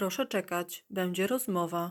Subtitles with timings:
[0.00, 1.90] Proszę czekać, będzie rozmowa.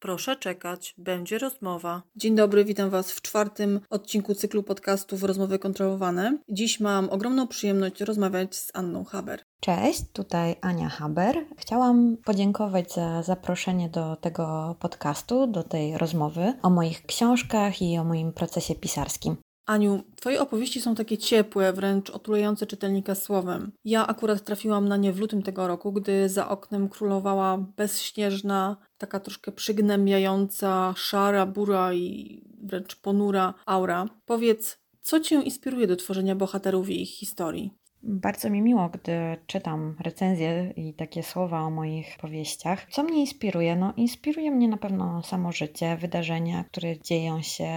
[0.00, 2.02] Proszę czekać, będzie rozmowa.
[2.16, 6.38] Dzień dobry, witam Was w czwartym odcinku cyklu podcastów Rozmowy Kontrolowane.
[6.48, 9.42] Dziś mam ogromną przyjemność rozmawiać z Anną Haber.
[9.60, 11.36] Cześć, tutaj Ania Haber.
[11.56, 18.04] Chciałam podziękować za zaproszenie do tego podcastu, do tej rozmowy o moich książkach i o
[18.04, 19.36] moim procesie pisarskim.
[19.68, 23.72] Aniu, Twoje opowieści są takie ciepłe, wręcz otulające czytelnika słowem.
[23.84, 29.20] Ja akurat trafiłam na nie w lutym tego roku, gdy za oknem królowała bezśnieżna, taka
[29.20, 34.06] troszkę przygnębiająca, szara, bura i wręcz ponura aura.
[34.26, 37.77] Powiedz, co Cię inspiruje do tworzenia bohaterów i ich historii?
[38.02, 39.12] Bardzo mi miło, gdy
[39.46, 42.86] czytam recenzje i takie słowa o moich powieściach.
[42.90, 43.76] Co mnie inspiruje?
[43.76, 47.68] No, inspiruje mnie na pewno samo życie, wydarzenia, które dzieją się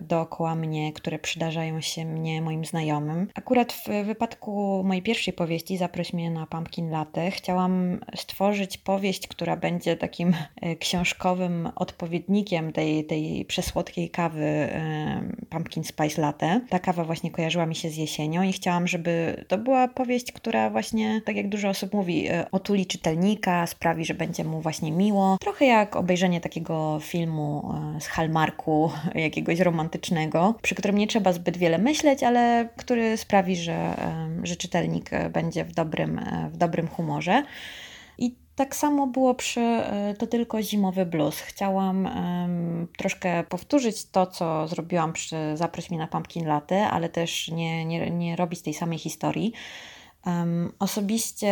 [0.00, 3.28] dookoła mnie, które przydarzają się mnie, moim znajomym.
[3.34, 9.56] Akurat w wypadku mojej pierwszej powieści, Zaproś mnie na Pumpkin Latte, chciałam stworzyć powieść, która
[9.56, 16.60] będzie takim e, książkowym odpowiednikiem tej, tej przesłodkiej kawy e, Pumpkin Spice Latte.
[16.68, 20.70] Ta kawa właśnie kojarzyła mi się z jesienią i chciałam, żeby to była powieść, która
[20.70, 25.36] właśnie, tak jak dużo osób mówi, e, otuli czytelnika, sprawi, że będzie mu właśnie miło.
[25.40, 31.56] Trochę jak obejrzenie takiego filmu e, z Hallmarku, jakiegoś romantycznego, przy którym nie trzeba zbyt
[31.56, 36.20] wiele myśleć, ale który sprawi, że, e, że czytelnik będzie w dobrym,
[36.52, 37.42] w dobrym humorze.
[38.60, 39.82] Tak samo było przy
[40.18, 41.40] To tylko zimowy blues.
[41.40, 47.48] Chciałam um, troszkę powtórzyć to, co zrobiłam przy Zaproś mnie na Pumpkin Latte, ale też
[47.48, 49.52] nie, nie, nie robić tej samej historii.
[50.78, 51.48] Osobiście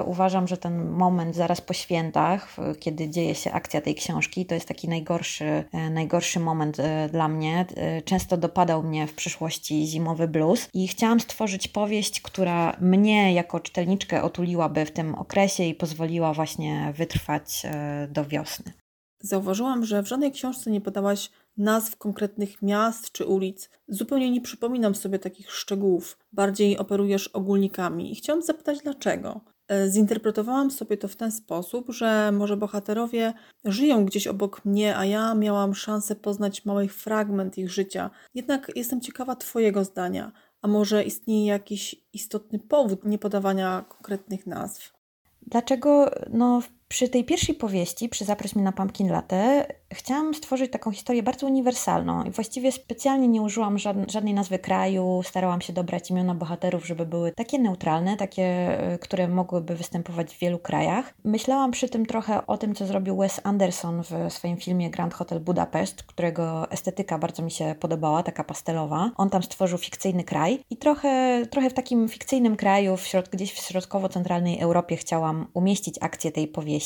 [0.00, 4.54] y, uważam, że ten moment zaraz po świętach, kiedy dzieje się akcja tej książki, to
[4.54, 7.66] jest taki najgorszy, y, najgorszy moment y, dla mnie.
[8.04, 14.22] Często dopadał mnie w przyszłości zimowy blues i chciałam stworzyć powieść, która mnie jako czytelniczkę
[14.22, 17.62] otuliłaby w tym okresie i pozwoliła właśnie wytrwać
[18.08, 18.79] do wiosny.
[19.20, 23.70] Zauważyłam, że w żadnej książce nie podałaś nazw konkretnych miast czy ulic.
[23.88, 26.18] Zupełnie nie przypominam sobie takich szczegółów.
[26.32, 28.12] Bardziej operujesz ogólnikami.
[28.12, 29.40] I chciałam zapytać dlaczego.
[29.68, 33.32] E, zinterpretowałam sobie to w ten sposób, że może bohaterowie
[33.64, 38.10] żyją gdzieś obok mnie, a ja miałam szansę poznać mały fragment ich życia.
[38.34, 40.32] Jednak jestem ciekawa Twojego zdania.
[40.62, 44.92] A może istnieje jakiś istotny powód niepodawania konkretnych nazw?
[45.42, 46.10] Dlaczego?
[46.30, 51.22] No, przy tej pierwszej powieści, przy Zaproś mnie na Pumpkin Latte, chciałam stworzyć taką historię
[51.22, 53.78] bardzo uniwersalną i właściwie specjalnie nie użyłam
[54.08, 59.28] żadnej nazwy kraju, starałam się dobrać imiona bohaterów, żeby były takie neutralne, takie, e, które
[59.28, 61.14] mogłyby występować w wielu krajach.
[61.24, 65.40] Myślałam przy tym trochę o tym, co zrobił Wes Anderson w swoim filmie Grand Hotel
[65.40, 69.10] Budapest, którego estetyka bardzo mi się podobała, taka pastelowa.
[69.16, 73.52] On tam stworzył fikcyjny kraj i trochę, trochę w takim fikcyjnym kraju, w środ gdzieś
[73.52, 76.79] w środkowo-centralnej Europie chciałam umieścić akcję tej powieści.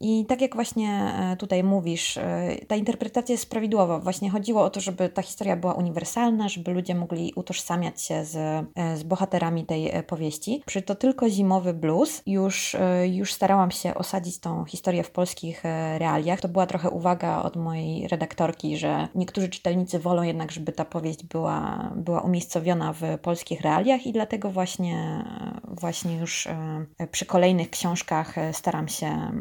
[0.00, 3.98] I tak jak właśnie e, tutaj mówisz, e, ta interpretacja jest prawidłowa.
[3.98, 8.36] Właśnie chodziło o to, żeby ta historia była uniwersalna, żeby ludzie mogli utożsamiać się z,
[8.36, 10.62] e, z bohaterami tej powieści.
[10.66, 12.76] Przy to tylko zimowy blues już,
[13.10, 15.62] już starałam się osadzić tą historię w polskich
[15.98, 16.40] realiach.
[16.40, 21.24] To była trochę uwaga od mojej redaktorki, że niektórzy czytelnicy wolą jednak, żeby ta powieść
[21.24, 25.24] była, była umiejscowiona w polskich realiach i dlatego właśnie,
[25.64, 26.48] właśnie już
[27.10, 29.32] przy kolejnych książkach staram się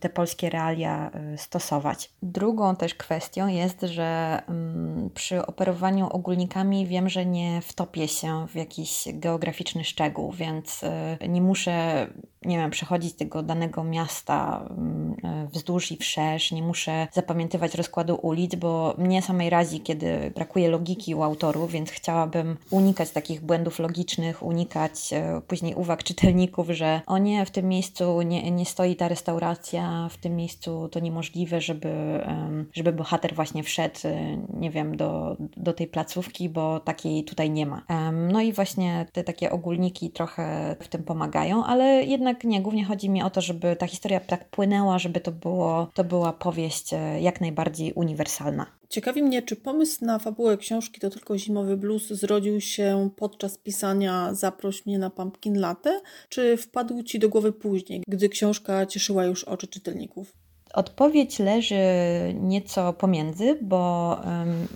[0.00, 2.10] te polskie realia stosować.
[2.22, 8.46] Drugą Drugą też kwestią jest, że mm, przy operowaniu ogólnikami wiem, że nie wtopię się
[8.48, 12.06] w jakiś geograficzny szczegół, więc y, nie muszę,
[12.44, 15.14] nie wiem, przechodzić tego danego miasta mm,
[15.52, 21.14] wzdłuż i wszerz, nie muszę zapamiętywać rozkładu ulic, bo mnie samej razi, kiedy brakuje logiki
[21.14, 27.18] u autorów, więc chciałabym unikać takich błędów logicznych, unikać y, później uwag czytelników, że o
[27.18, 31.94] nie, w tym miejscu nie, nie stoi ta restauracja, w tym miejscu to niemożliwe, żeby
[32.72, 37.66] żeby bohater właśnie wszedł, y, nie wiem, do, do tej placówki, bo takiej tutaj nie
[37.66, 37.82] ma.
[38.12, 43.10] No i właśnie te takie ogólniki trochę w tym pomagają, ale jednak nie, głównie chodzi
[43.10, 47.20] mi o to, żeby ta historia tak płynęła, żeby to, było, to była powieść y,
[47.20, 48.66] jak najbardziej uniwersalna.
[48.88, 54.34] Ciekawi mnie, czy pomysł na fabułę książki To tylko zimowy blues zrodził się podczas pisania
[54.34, 59.44] Zaproś mnie na Pumpkin Latte, czy wpadł Ci do głowy później, gdy książka cieszyła już
[59.44, 60.32] oczy czytelników?
[60.74, 61.74] Odpowiedź leży
[62.40, 64.16] nieco pomiędzy, bo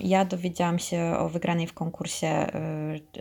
[0.01, 2.47] ja dowiedziałam się o wygranej w konkursie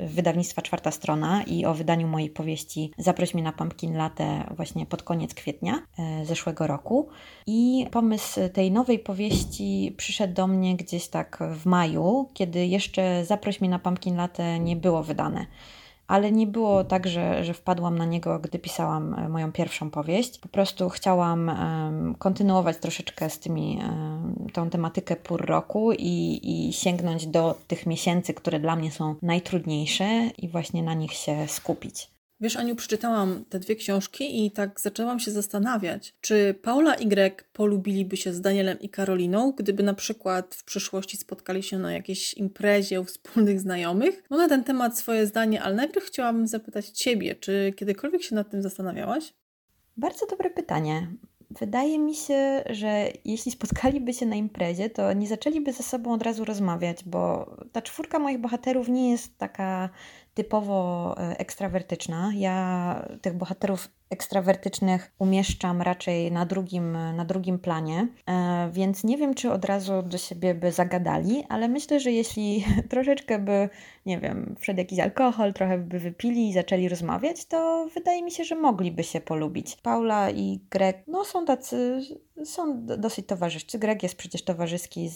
[0.08, 5.04] wydawnictwa Czwarta Strona i o wydaniu mojej powieści Zaproś mnie na Pumpkin Latte właśnie pod
[5.04, 5.82] koniec kwietnia
[6.22, 7.10] y, zeszłego roku.
[7.48, 13.62] I pomysł tej nowej powieści przyszedł do mnie gdzieś tak w maju, kiedy jeszcze Zaproś
[13.62, 15.46] mnie na Pumpkin Latte nie było wydane.
[16.08, 20.40] Ale nie było tak, że, że wpadłam na niego, gdy pisałam e, moją pierwszą powieść.
[20.40, 21.52] Po prostu chciałam
[22.20, 23.80] kontynuować troszeczkę z tymi,
[24.54, 30.30] tą tematykę pór roku i, i sięgnąć do tych miesięcy, które dla mnie są najtrudniejsze
[30.38, 32.17] i właśnie na nich się skupić.
[32.42, 37.50] Wiesz, Aniu, przeczytałam te dwie książki i tak zaczęłam się zastanawiać, czy Paula i Greg
[37.54, 42.34] polubiliby się z Danielem i Karoliną, gdyby na przykład w przyszłości spotkali się na jakiejś
[42.34, 44.24] imprezie u wspólnych znajomych.
[44.30, 48.50] Mam na ten temat swoje zdanie, ale najpierw chciałabym zapytać Ciebie, czy kiedykolwiek się nad
[48.50, 49.34] tym zastanawiałaś?
[49.98, 51.08] Bardzo dobre pytanie.
[51.50, 56.22] Wydaje mi się, że jeśli spotkaliby się na imprezie, to nie zaczęliby ze sobą od
[56.22, 59.90] razu rozmawiać, bo ta czwórka moich bohaterów nie jest taka
[60.38, 62.32] typowo e, ekstrawertyczna.
[62.36, 69.34] Ja tych bohaterów ekstrawertycznych umieszczam raczej na drugim, na drugim planie, e, więc nie wiem,
[69.34, 73.70] czy od razu do siebie by zagadali, ale myślę, że jeśli troszeczkę by,
[74.06, 78.44] nie wiem, wszedł jakiś alkohol, trochę by wypili i zaczęli rozmawiać, to wydaje mi się,
[78.44, 79.76] że mogliby się polubić.
[79.76, 82.02] Paula i Greg, no są tacy,
[82.46, 83.80] są dosyć towarzyscy.
[83.80, 85.16] Greg jest przecież towarzyski z,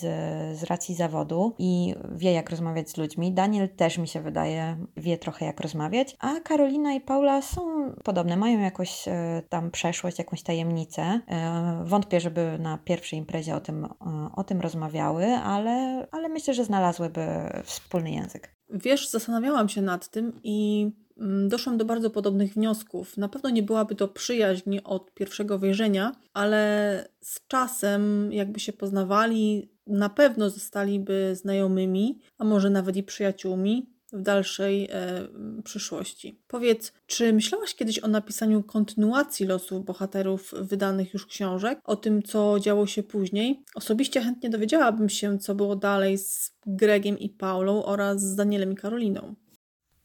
[0.57, 3.31] z racji zawodu i wie, jak rozmawiać z ludźmi.
[3.31, 7.61] Daniel też mi się wydaje, wie trochę, jak rozmawiać, a Karolina i Paula są
[8.03, 11.01] podobne, mają jakąś jakąś e, tam przeszłość, jakąś tajemnicę.
[11.27, 13.89] E, wątpię, żeby na pierwszej imprezie o tym, e,
[14.35, 17.27] o tym rozmawiały, ale, ale myślę, że znalazłyby
[17.63, 18.55] wspólny język.
[18.69, 23.17] Wiesz, zastanawiałam się nad tym i mm, doszłam do bardzo podobnych wniosków.
[23.17, 29.71] Na pewno nie byłaby to przyjaźń od pierwszego wejrzenia, ale z czasem, jakby się poznawali,
[29.87, 35.27] na pewno zostaliby znajomymi, a może nawet i przyjaciółmi w dalszej e,
[35.63, 36.41] przyszłości.
[36.47, 42.59] Powiedz, czy myślałaś kiedyś o napisaniu kontynuacji losów bohaterów wydanych już książek, o tym, co
[42.59, 43.63] działo się później?
[43.75, 48.75] Osobiście chętnie dowiedziałabym się, co było dalej z Gregiem i Paulą oraz z Danielem i
[48.75, 49.35] Karoliną.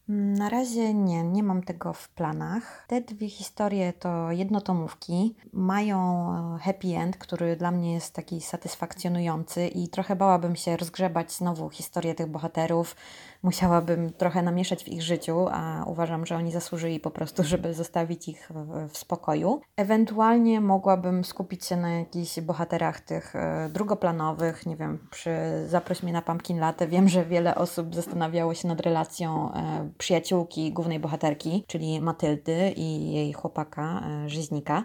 [0.07, 2.85] Na razie nie, nie mam tego w planach.
[2.87, 5.35] Te dwie historie to jednotomówki.
[5.53, 11.31] Mają e, happy end, który dla mnie jest taki satysfakcjonujący i trochę bałabym się rozgrzebać
[11.31, 12.95] znowu historię tych bohaterów,
[13.43, 18.27] musiałabym trochę namieszać w ich życiu, a uważam, że oni zasłużyli po prostu, żeby zostawić
[18.27, 18.49] ich
[18.89, 19.61] w, spokoju.
[19.77, 25.31] Ewentualnie mogłabym skupić się na jakichś bohaterach tych e, drugoplanowych, nie wiem, przy
[25.67, 26.87] Zaproś mnie na Pumpkin Latte.
[26.87, 33.11] Wiem, że wiele osób zastanawiało się nad relacją e, przyjaciółki głównej bohaterki, czyli Matyldy i
[33.11, 34.83] jej chłopaka, e, Żyźnika.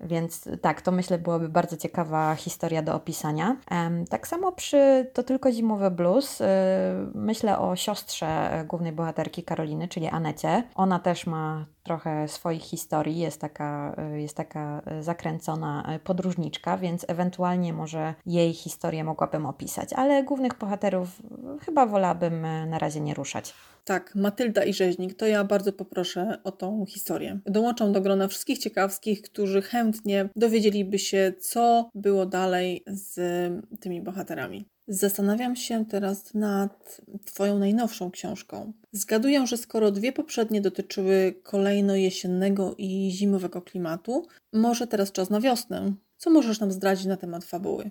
[0.00, 3.56] Więc tak, to myślę byłaby bardzo ciekawa historia do opisania.
[4.10, 6.44] Tak samo przy To tylko zimowy blues y,
[7.14, 10.62] myślę o siostrze głównej bohaterki Karoliny, czyli Anecie.
[10.74, 17.04] Ona też ma trochę swoich historii, jest taka, y, jest taka zakręcona y, podróżniczka, więc
[17.08, 21.08] ewentualnie może jej historię mogłabym opisać, ale głównych bohaterów
[21.60, 23.54] chyba wolałabym na razie nie ruszać.
[23.88, 27.40] Tak, Matylda i Rzeźnik, to ja bardzo poproszę o tą historię.
[27.46, 33.20] Dołączam do grona wszystkich ciekawskich, którzy chętnie dowiedzieliby się, co było dalej z
[33.80, 34.68] tymi bohaterami.
[34.88, 38.72] Zastanawiam się teraz nad Twoją najnowszą książką.
[38.92, 45.40] Zgaduję, że skoro dwie poprzednie dotyczyły kolejno jesiennego i zimowego klimatu, może teraz czas na
[45.40, 45.92] wiosnę.
[46.16, 47.90] Co możesz nam zdradzić na temat fabuły?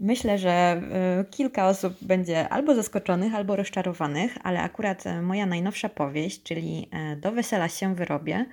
[0.00, 0.82] Myślę, że
[1.20, 6.88] y, kilka osób będzie albo zaskoczonych, albo rozczarowanych, ale akurat y, moja najnowsza powieść, czyli
[7.12, 8.46] y, Do wesela się wyrobię,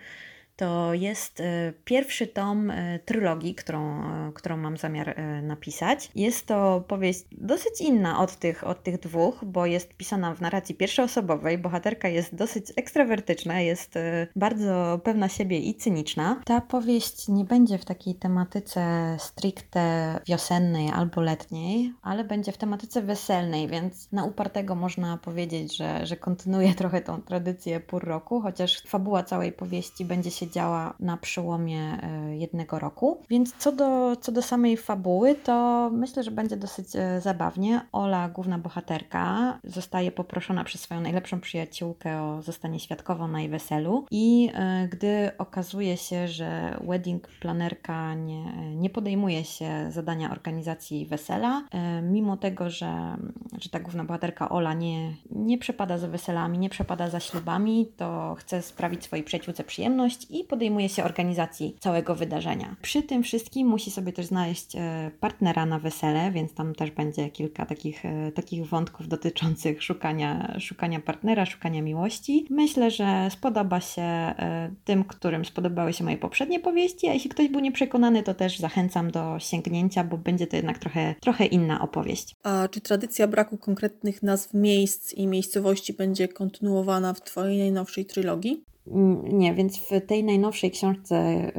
[0.55, 6.11] to jest e, pierwszy tom e, trylogii, którą, e, którą mam zamiar napisać.
[6.15, 10.75] Jest to powieść dosyć inna od tych, od tych dwóch, bo jest pisana w narracji
[10.75, 11.57] pierwszoosobowej.
[11.57, 13.93] Bohaterka jest dosyć ekstrawertyczna, jest
[14.35, 16.41] bardzo pewna siebie i cyniczna.
[16.45, 23.01] Ta powieść nie będzie w takiej tematyce stricte wiosennej albo letniej, ale będzie w tematyce
[23.01, 28.81] weselnej, więc na upartego można powiedzieć, że, że kontynuuje trochę tą tradycję pór roku, chociaż
[28.81, 33.21] fabuła całej powieści będzie się działa na przełomie e, jednego roku.
[33.29, 37.81] Więc co do, co do samej fabuły, to myślę, że będzie dosyć e, zabawnie.
[37.91, 44.05] Ola, główna bohaterka, zostaje poproszona przez swoją najlepszą przyjaciółkę o zostanie świadkową na jej weselu
[44.11, 51.63] i e, gdy okazuje się, że wedding planerka nie, nie podejmuje się zadania organizacji wesela,
[52.03, 53.17] mimo tego, że,
[53.57, 58.35] że ta główna bohaterka Ola nie, nie przepada za weselami, nie przepada za ślubami, to
[58.39, 62.75] chce sprawić swojej przyjaciółce przyjemność i podejmuje się organizacji całego wydarzenia.
[62.81, 67.29] Przy tym wszystkim musi sobie też znaleźć e, partnera na wesele, więc tam też będzie
[67.29, 72.47] kilka takich, e, takich wątków dotyczących szukania, szukania partnera, szukania miłości.
[72.49, 77.47] Myślę, że spodoba się e, tym, którym spodobały się moje poprzednie powieści, a jeśli ktoś
[77.47, 82.35] był nieprzekonany, to też zachęcam do sięgnięcia, bo będzie to jednak trochę, trochę inna opowieść.
[82.43, 88.74] A czy tradycja braku konkretnych nazw miejsc i miejscowości będzie kontynuowana w Twojej najnowszej trylogii?
[88.87, 91.51] Mm, nie, więc w tej najnowszej książce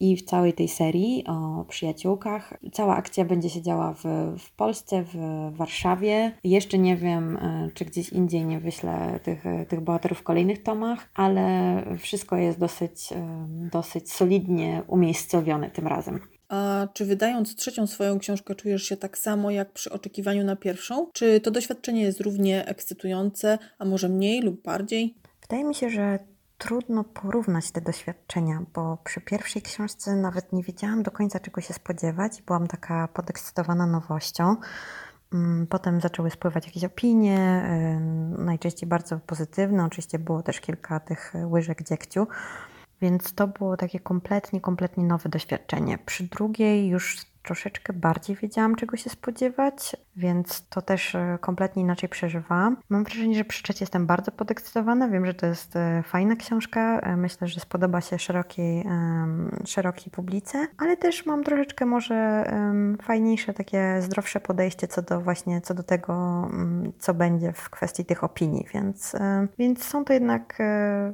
[0.00, 4.04] i w całej tej serii o przyjaciółkach, cała akcja będzie się działa w,
[4.38, 5.16] w Polsce, w
[5.56, 6.32] Warszawie.
[6.44, 11.08] Jeszcze nie wiem, e, czy gdzieś indziej nie wyślę tych, tych bohaterów w kolejnych tomach,
[11.14, 11.48] ale
[11.98, 13.08] wszystko jest dosyć,
[13.72, 16.20] dosyć solidnie umiejscowione tym razem.
[16.48, 21.06] A czy wydając trzecią swoją książkę czujesz się tak samo jak przy oczekiwaniu na pierwszą?
[21.12, 25.14] Czy to doświadczenie jest równie ekscytujące, a może mniej lub bardziej?
[25.42, 26.18] Wydaje mi się, że
[26.58, 31.74] trudno porównać te doświadczenia, bo przy pierwszej książce nawet nie wiedziałam do końca czego się
[31.74, 32.42] spodziewać.
[32.42, 34.56] Byłam taka podekscytowana nowością.
[35.32, 37.68] Mm, potem zaczęły spływać jakieś opinie,
[38.38, 39.84] najczęściej bardzo pozytywne.
[39.84, 42.26] Oczywiście było też kilka tych łyżek dziegciu.
[43.00, 45.98] Więc to było takie kompletnie, kompletnie nowe doświadczenie.
[45.98, 52.08] Przy drugiej już troszeczkę bardziej wiedziałam, czego się spodziewać, więc to też e, kompletnie inaczej
[52.08, 52.76] przeżywałam.
[52.88, 55.08] Mam wrażenie, że trzeciej jestem bardzo podekscytowana.
[55.08, 57.00] Wiem, że to jest e, fajna książka.
[57.00, 58.84] E, myślę, że spodoba się szerokiej,
[59.64, 62.44] szerokiej publice, ale też mam troszeczkę może
[63.02, 66.12] fajniejsze, takie zdrowsze podejście co do właśnie, co do tego,
[66.52, 69.16] mm, co będzie w kwestii tych opinii, więc,
[69.58, 70.58] więc są to jednak,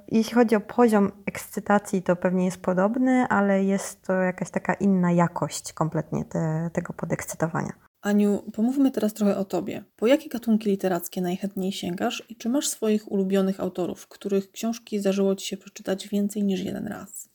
[0.09, 5.13] jeśli chodzi o poziom ekscytacji, to pewnie jest podobny, ale jest to jakaś taka inna
[5.13, 7.73] jakość kompletnie te, tego podekscytowania.
[8.03, 9.85] Aniu, pomówmy teraz trochę o tobie.
[9.97, 15.37] Po jakie gatunki literackie najchętniej sięgasz i czy masz swoich ulubionych autorów, których książki zdarzyło
[15.37, 17.29] ci się przeczytać więcej niż jeden raz?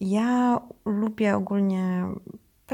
[0.00, 2.04] Ja lubię ogólnie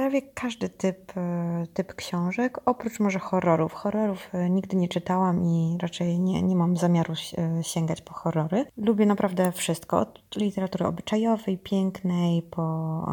[0.01, 3.73] prawie każdy typ, e, typ książek, oprócz może horrorów.
[3.73, 8.65] Horrorów e, nigdy nie czytałam i raczej nie, nie mam zamiaru e, sięgać po horrory.
[8.77, 13.07] Lubię naprawdę wszystko, od literatury obyczajowej, pięknej, po,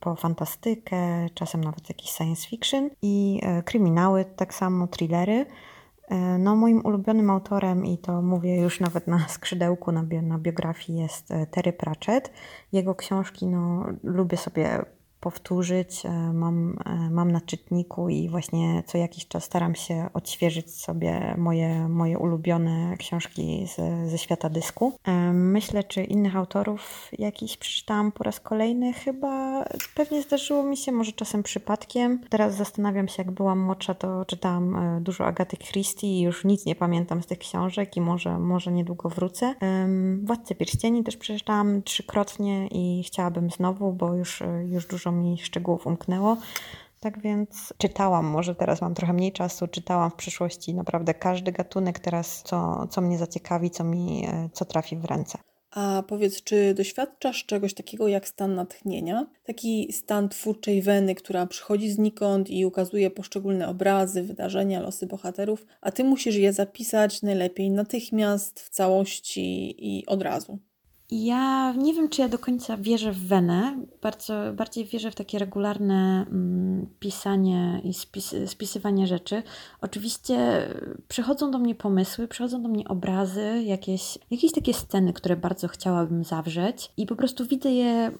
[0.00, 0.96] po fantastykę,
[1.34, 5.46] czasem nawet jakiś science fiction i kryminały, tak samo thrillery.
[6.38, 10.98] No, moim ulubionym autorem, i to mówię już nawet na skrzydełku, na, bi na biografii,
[10.98, 12.32] jest Terry Pratchett.
[12.72, 14.84] Jego książki no, lubię sobie
[15.24, 16.06] powtórzyć.
[16.06, 21.34] E, mam, e, mam na czytniku i właśnie co jakiś czas staram się odświeżyć sobie
[21.38, 24.92] moje, moje ulubione książki z, ze świata dysku.
[25.04, 28.92] E, myślę, czy innych autorów jakiś przeczytałam po raz kolejny.
[28.92, 29.64] Chyba
[29.94, 32.20] pewnie zdarzyło mi się, może czasem przypadkiem.
[32.28, 36.74] Teraz zastanawiam się, jak byłam młodsza, to czytałam dużo Agaty Christie i już nic nie
[36.74, 39.54] pamiętam z tych książek i może, może niedługo wrócę.
[40.24, 46.36] Władcę Pierścieni też przeczytałam trzykrotnie i chciałabym znowu, bo już, już dużo mi szczegółów umknęło.
[47.00, 51.98] Tak więc czytałam, może teraz mam trochę mniej czasu, czytałam w przyszłości naprawdę każdy gatunek
[51.98, 55.38] teraz, co, co mnie zaciekawi, co mi, co trafi w ręce.
[55.70, 59.26] A powiedz, czy doświadczasz czegoś takiego jak stan natchnienia?
[59.44, 65.90] Taki stan twórczej weny, która przychodzi znikąd i ukazuje poszczególne obrazy, wydarzenia, losy bohaterów, a
[65.90, 70.58] ty musisz je zapisać najlepiej natychmiast, w całości i od razu.
[71.22, 73.76] Ja nie wiem, czy ja do końca wierzę w wenę.
[74.02, 79.42] Bardzo, bardziej wierzę w takie regularne mm, pisanie i spis, spisywanie rzeczy.
[79.80, 80.68] Oczywiście
[81.08, 86.24] przychodzą do mnie pomysły, przychodzą do mnie obrazy, jakieś, jakieś takie sceny, które bardzo chciałabym
[86.24, 88.10] zawrzeć i po prostu widzę je,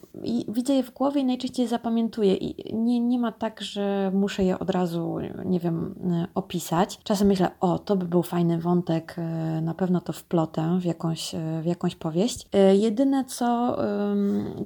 [0.49, 2.35] widzę je w głowie i najczęściej zapamiętuję.
[2.35, 5.95] I nie, nie ma tak, że muszę je od razu, nie wiem,
[6.35, 6.99] opisać.
[7.05, 11.35] Czasem myślę, o, to by był fajny wątek, e, na pewno to wplotę w jakąś,
[11.35, 13.79] e, w jakąś powieść e, Jedyne co,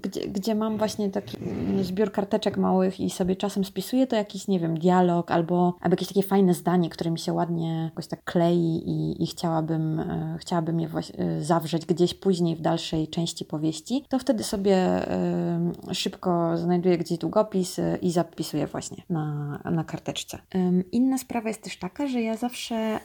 [0.03, 1.37] gdzie, gdzie mam właśnie taki
[1.83, 6.09] zbiór karteczek małych i sobie czasem spisuję, to jakiś, nie wiem, dialog albo, albo jakieś
[6.09, 10.81] takie fajne zdanie, które mi się ładnie jakoś tak klei i, i chciałabym, e, chciałabym
[10.81, 14.79] je e, zawrzeć gdzieś później w dalszej części powieści, to wtedy sobie
[15.93, 20.39] szybko znajduję gdzieś długopis e, i zapisuję właśnie na, na karteczce.
[20.93, 23.01] Inna sprawa jest też taka, że ja zawsze,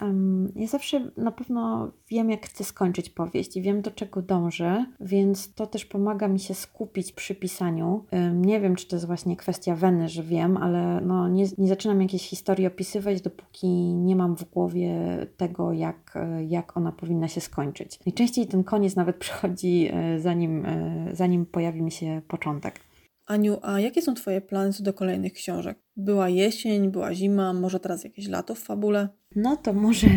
[0.55, 5.53] ja zawsze na pewno wiem, jak chcę skończyć powieść i wiem, do czego dążę, więc
[5.53, 8.05] to też pomaga mi się skupić przy pisaniu.
[8.33, 12.01] Nie wiem, czy to jest właśnie kwestia weny, że wiem, ale no nie, nie zaczynam
[12.01, 14.93] jakiejś historii opisywać, dopóki nie mam w głowie
[15.37, 17.99] tego, jak, jak ona powinna się skończyć.
[18.05, 22.79] Najczęściej ten koniec nawet przychodzi, e, zanim, e, zanim pojawi mi się początek.
[23.25, 25.79] Aniu, a jakie są Twoje plany co do kolejnych książek?
[25.97, 29.09] Była jesień, była zima, może teraz jakieś lato w fabule?
[29.35, 30.07] No to może,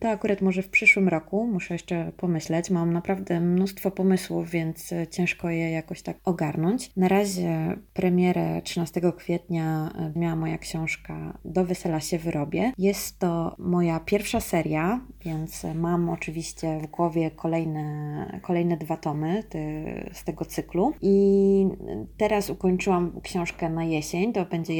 [0.00, 2.70] to akurat może w przyszłym roku, muszę jeszcze pomyśleć.
[2.70, 6.90] Mam naprawdę mnóstwo pomysłów, więc ciężko je jakoś tak ogarnąć.
[6.96, 12.72] Na razie premierę 13 kwietnia miała moja książka Do wesela się wyrobię.
[12.78, 19.84] Jest to moja pierwsza seria, więc mam oczywiście w głowie kolejne, kolejne dwa tomy ty,
[20.12, 20.92] z tego cyklu.
[21.02, 21.66] I
[22.16, 24.74] teraz ukończyłam książkę na jesień, to będzie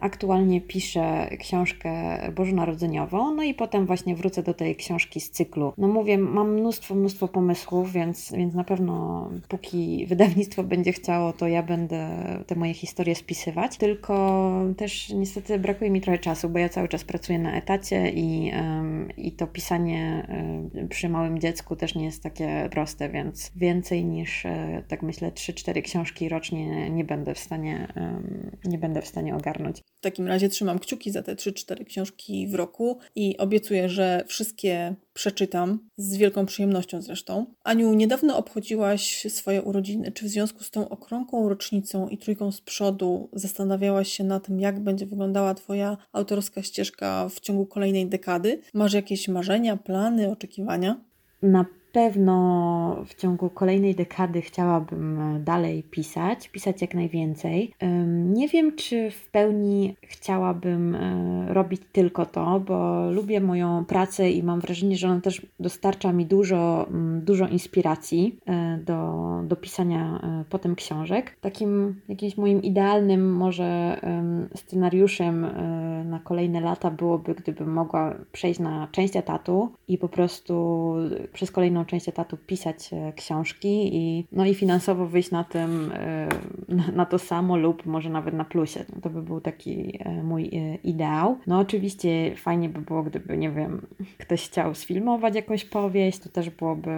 [0.00, 5.72] Aktualnie piszę książkę Bożonarodzenia narodzeniową, no i potem właśnie wrócę do tej książki z cyklu.
[5.78, 11.48] No mówię, mam mnóstwo, mnóstwo pomysłów, więc, więc na pewno póki wydawnictwo będzie chciało, to
[11.48, 12.08] ja będę
[12.46, 17.04] te moje historie spisywać, tylko też niestety brakuje mi trochę czasu, bo ja cały czas
[17.04, 22.22] pracuję na etacie i, um, i to pisanie um, przy małym dziecku też nie jest
[22.22, 27.88] takie proste, więc więcej niż e, tak myślę 3-4 książki rocznie nie będę w stanie
[27.96, 29.82] um, nie będę w stanie ogarnąć.
[29.98, 34.94] W takim razie trzymam kciuki za te 3-4 książki w roku i obiecuję, że wszystkie
[35.14, 37.46] przeczytam z wielką przyjemnością zresztą.
[37.64, 40.12] Aniu, niedawno obchodziłaś swoje urodziny.
[40.12, 44.60] Czy w związku z tą okrągłą rocznicą i trójką z przodu zastanawiałaś się na tym,
[44.60, 48.60] jak będzie wyglądała Twoja autorska ścieżka w ciągu kolejnej dekady?
[48.74, 51.00] Masz jakieś marzenia, plany, oczekiwania?
[51.42, 51.64] Na
[51.98, 57.72] pewno w ciągu kolejnej dekady chciałabym e, dalej pisać, pisać jak najwięcej.
[58.24, 64.42] Nie wiem, czy w pełni chciałabym e, robić tylko to, bo lubię moją pracę i
[64.42, 70.20] mam wrażenie, że ona też dostarcza mi dużo, mm, dużo inspiracji e, do, do pisania
[70.50, 71.36] potem książek.
[71.40, 74.00] Takim jakimś moim idealnym może
[74.54, 75.46] scenariuszem
[76.04, 80.94] na kolejne lata byłoby, gdybym mogła przejść na część etatu i po prostu
[81.32, 86.28] przez kolejną część etatu pisać e, książki i, no i finansowo wyjść na tym, e,
[86.92, 88.84] na to samo lub może nawet na plusie.
[88.94, 90.50] No to by był taki e, mój
[90.84, 91.38] ideał.
[91.46, 93.86] No oczywiście fajnie by było, gdyby, nie wiem,
[94.18, 96.90] ktoś chciał sfilmować jakąś powieść, to też byłoby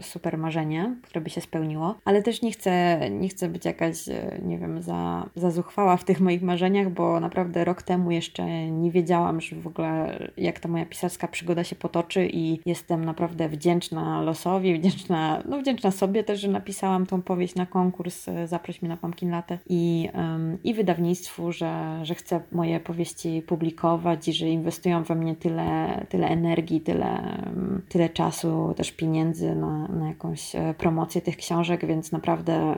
[0.00, 3.96] super marzenie, które by się spełniło, ale też nie chcę, nie chcę być jakaś,
[4.42, 8.90] nie wiem, za, za zuchwała w tych moich marzeniach, bo naprawdę rok temu jeszcze nie
[8.90, 14.07] wiedziałam, że w ogóle jak ta moja pisarska przygoda się potoczy i jestem naprawdę wdzięczna
[14.22, 18.88] losowi, wdzięczna, no wdzięczna sobie też, że napisałam tą powieść na konkurs e, Zaproś mnie
[18.88, 24.48] na Pumpkin Latte i, um, i wydawnictwu, że, że chcę moje powieści publikować i że
[24.48, 27.38] inwestują we mnie tyle, tyle energii, tyle,
[27.88, 32.76] tyle czasu, też pieniędzy na, na jakąś e, promocję tych książek, więc naprawdę,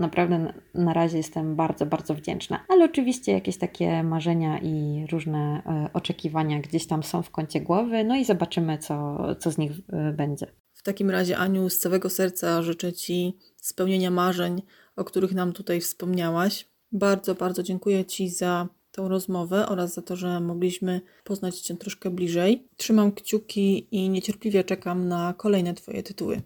[0.00, 2.60] naprawdę na razie jestem bardzo, bardzo wdzięczna.
[2.68, 8.04] Ale oczywiście jakieś takie marzenia i różne e, oczekiwania gdzieś tam są w kącie głowy,
[8.04, 9.72] no i zobaczymy, co, co z nich
[10.16, 10.46] będzie.
[10.84, 14.62] Takim razie, Aniu, z całego serca życzę Ci spełnienia marzeń,
[14.96, 16.68] o których nam tutaj wspomniałaś.
[16.92, 22.10] Bardzo, bardzo dziękuję Ci za tą rozmowę oraz za to, że mogliśmy poznać Cię troszkę
[22.10, 22.68] bliżej.
[22.76, 26.42] Trzymam kciuki i niecierpliwie czekam na kolejne Twoje tytuły.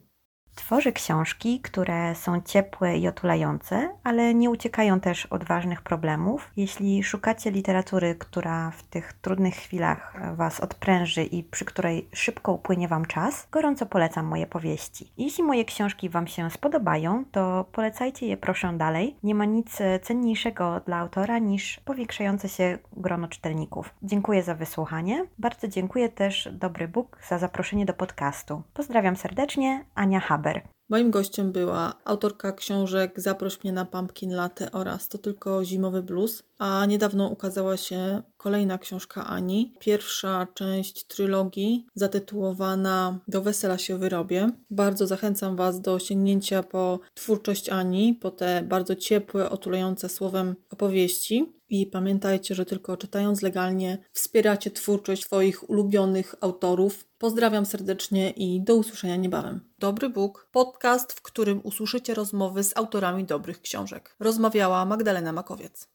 [0.58, 6.50] Tworzy książki, które są ciepłe i otulające, ale nie uciekają też od ważnych problemów.
[6.56, 12.88] Jeśli szukacie literatury, która w tych trudnych chwilach Was odpręży i przy której szybko upłynie
[12.88, 15.12] Wam czas, gorąco polecam moje powieści.
[15.18, 19.16] Jeśli moje książki Wam się spodobają, to polecajcie je proszę dalej.
[19.22, 23.94] Nie ma nic cenniejszego dla autora niż powiększające się grono czytelników.
[24.02, 25.26] Dziękuję za wysłuchanie.
[25.38, 28.62] Bardzo dziękuję też Dobry Bóg za zaproszenie do podcastu.
[28.74, 30.47] Pozdrawiam serdecznie, Ania Haber.
[30.88, 36.42] Moim gościem była autorka książek Zaproś mnie na Pumpkin Latte oraz To tylko zimowy blues,
[36.58, 44.50] a niedawno ukazała się kolejna książka Ani, pierwsza część trylogii zatytułowana Do wesela się wyrobię.
[44.70, 51.57] Bardzo zachęcam Was do sięgnięcia po twórczość Ani, po te bardzo ciepłe, otulające słowem opowieści.
[51.70, 57.04] I pamiętajcie, że tylko czytając legalnie wspieracie twórczość swoich ulubionych autorów.
[57.18, 59.60] Pozdrawiam serdecznie i do usłyszenia niebawem.
[59.78, 64.16] Dobry Bóg, podcast, w którym usłyszycie rozmowy z autorami dobrych książek.
[64.20, 65.86] Rozmawiała Magdalena Makowiec.